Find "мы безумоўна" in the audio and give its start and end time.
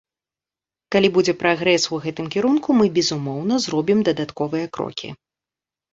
2.79-3.53